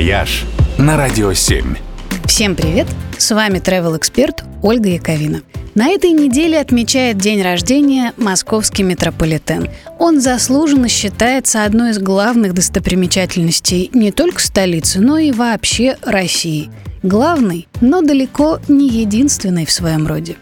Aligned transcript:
«Вояж» 0.00 0.46
на 0.78 0.96
Радио 0.96 1.34
7. 1.34 1.76
Всем 2.24 2.56
привет! 2.56 2.86
С 3.18 3.34
вами 3.34 3.58
travel 3.58 3.98
эксперт 3.98 4.44
Ольга 4.62 4.88
Яковина. 4.88 5.42
На 5.74 5.90
этой 5.90 6.12
неделе 6.12 6.58
отмечает 6.58 7.18
день 7.18 7.42
рождения 7.42 8.14
московский 8.16 8.82
метрополитен. 8.82 9.68
Он 9.98 10.22
заслуженно 10.22 10.88
считается 10.88 11.64
одной 11.64 11.90
из 11.90 11.98
главных 11.98 12.54
достопримечательностей 12.54 13.90
не 13.92 14.10
только 14.10 14.40
столицы, 14.40 15.02
но 15.02 15.18
и 15.18 15.32
вообще 15.32 15.98
России. 16.00 16.70
Главный, 17.02 17.68
но 17.82 18.00
далеко 18.00 18.58
не 18.68 18.88
единственный 18.88 19.66
в 19.66 19.70
своем 19.70 20.06
роде. 20.06 20.36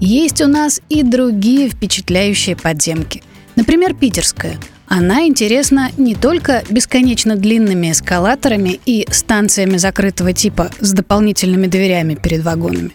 Есть 0.00 0.40
у 0.40 0.46
нас 0.46 0.80
и 0.88 1.02
другие 1.02 1.68
впечатляющие 1.68 2.56
подземки. 2.56 3.22
Например, 3.56 3.92
питерская– 3.92 4.56
она 4.94 5.26
интересна 5.26 5.90
не 5.96 6.14
только 6.14 6.62
бесконечно 6.68 7.34
длинными 7.34 7.92
эскалаторами 7.92 8.78
и 8.84 9.06
станциями 9.10 9.78
закрытого 9.78 10.34
типа 10.34 10.70
с 10.80 10.92
дополнительными 10.92 11.66
дверями 11.66 12.14
перед 12.14 12.44
вагонами. 12.44 12.90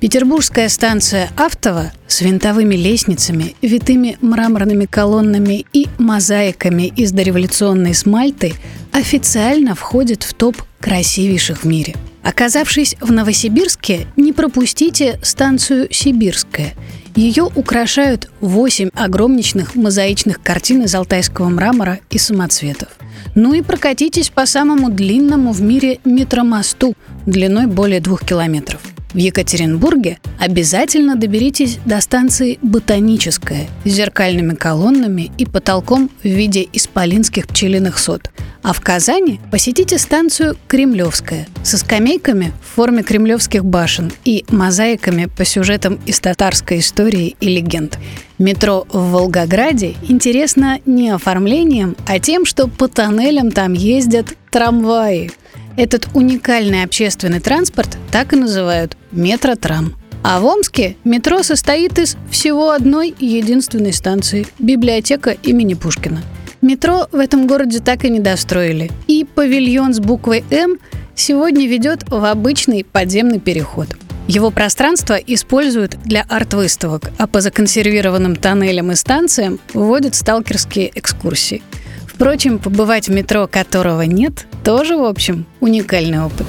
Петербургская 0.00 0.70
станция 0.70 1.28
Автова 1.36 1.92
с 2.06 2.22
винтовыми 2.22 2.74
лестницами, 2.74 3.54
витыми 3.60 4.16
мраморными 4.22 4.86
колоннами 4.86 5.66
и 5.74 5.88
мозаиками 5.98 6.84
из 6.84 7.12
дореволюционной 7.12 7.92
смальты 7.92 8.54
официально 8.90 9.74
входит 9.74 10.22
в 10.22 10.32
топ 10.32 10.56
красивейших 10.80 11.64
в 11.64 11.66
мире. 11.66 11.94
Оказавшись 12.22 12.96
в 13.00 13.10
Новосибирске, 13.10 14.06
не 14.16 14.32
пропустите 14.32 15.18
станцию 15.22 15.88
Сибирская– 15.90 16.74
ее 17.14 17.44
украшают 17.54 18.30
восемь 18.40 18.88
огромничных 18.94 19.74
мозаичных 19.74 20.42
картин 20.42 20.82
из 20.82 20.94
алтайского 20.94 21.48
мрамора 21.48 22.00
и 22.10 22.16
самоцветов. 22.16 22.88
Ну 23.34 23.52
и 23.52 23.60
прокатитесь 23.60 24.30
по 24.30 24.46
самому 24.46 24.90
длинному 24.90 25.52
в 25.52 25.60
мире 25.60 26.00
метромосту 26.04 26.94
длиной 27.26 27.66
более 27.66 28.00
двух 28.00 28.24
километров. 28.24 28.80
В 29.14 29.18
Екатеринбурге 29.18 30.18
обязательно 30.38 31.16
доберитесь 31.16 31.78
до 31.84 32.00
станции 32.00 32.58
«Ботаническая» 32.62 33.68
с 33.84 33.88
зеркальными 33.88 34.54
колоннами 34.54 35.30
и 35.36 35.44
потолком 35.44 36.10
в 36.22 36.26
виде 36.26 36.66
исполинских 36.72 37.46
пчелиных 37.46 37.98
сот. 37.98 38.30
А 38.62 38.72
в 38.72 38.80
Казани 38.80 39.38
посетите 39.50 39.98
станцию 39.98 40.56
«Кремлевская» 40.66 41.46
со 41.62 41.76
скамейками 41.76 42.52
в 42.62 42.76
форме 42.76 43.02
кремлевских 43.02 43.64
башен 43.64 44.12
и 44.24 44.46
мозаиками 44.48 45.26
по 45.26 45.44
сюжетам 45.44 45.98
из 46.06 46.18
татарской 46.20 46.78
истории 46.78 47.36
и 47.40 47.48
легенд. 47.48 47.98
Метро 48.38 48.86
в 48.90 49.10
Волгограде 49.10 49.94
интересно 50.08 50.78
не 50.86 51.10
оформлением, 51.10 51.96
а 52.06 52.18
тем, 52.18 52.46
что 52.46 52.66
по 52.66 52.88
тоннелям 52.88 53.50
там 53.50 53.74
ездят 53.74 54.34
трамваи. 54.50 55.30
Этот 55.76 56.08
уникальный 56.14 56.82
общественный 56.82 57.40
транспорт 57.40 57.96
так 58.10 58.32
и 58.32 58.36
называют 58.36 58.96
метротрам. 59.10 59.94
А 60.22 60.38
в 60.38 60.44
Омске 60.44 60.96
метро 61.02 61.42
состоит 61.42 61.98
из 61.98 62.16
всего 62.30 62.70
одной 62.70 63.14
единственной 63.18 63.92
станции– 63.92 64.46
библиотека 64.58 65.30
имени 65.30 65.74
Пушкина. 65.74 66.22
Метро 66.60 67.08
в 67.10 67.16
этом 67.16 67.48
городе 67.48 67.80
так 67.80 68.04
и 68.04 68.10
не 68.10 68.20
достроили. 68.20 68.92
И 69.08 69.24
павильон 69.24 69.94
с 69.94 69.98
буквой 69.98 70.44
«М» 70.50 70.78
сегодня 71.16 71.66
ведет 71.66 72.08
в 72.08 72.24
обычный 72.24 72.84
подземный 72.84 73.40
переход. 73.40 73.88
Его 74.28 74.52
пространство 74.52 75.14
используют 75.14 75.96
для 76.04 76.22
арт-выставок, 76.28 77.10
а 77.18 77.26
по 77.26 77.40
законсервированным 77.40 78.36
тоннелям 78.36 78.92
и 78.92 78.94
станциям 78.94 79.58
водят 79.74 80.14
сталкерские 80.14 80.92
экскурсии. 80.94 81.62
Впрочем, 82.06 82.60
побывать 82.60 83.08
в 83.08 83.12
метро, 83.12 83.48
которого 83.48 84.02
нет, 84.02 84.46
тоже, 84.64 84.96
в 84.96 85.04
общем, 85.04 85.46
уникальный 85.60 86.20
опыт. 86.20 86.46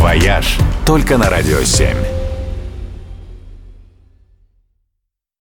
«Вояж» 0.00 0.58
только 0.86 1.18
на 1.18 1.30
«Радио 1.30 1.58
7». 1.58 2.21